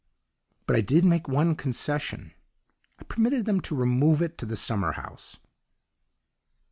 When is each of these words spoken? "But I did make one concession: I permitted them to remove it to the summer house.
"But 0.65 0.75
I 0.75 0.81
did 0.81 1.05
make 1.05 1.27
one 1.27 1.53
concession: 1.53 2.33
I 2.97 3.03
permitted 3.03 3.45
them 3.45 3.59
to 3.61 3.75
remove 3.75 4.19
it 4.19 4.35
to 4.39 4.47
the 4.47 4.55
summer 4.55 4.93
house. 4.93 5.37